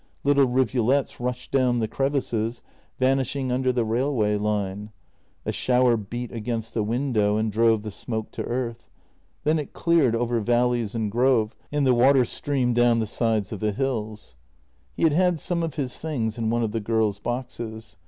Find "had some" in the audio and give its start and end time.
15.13-15.61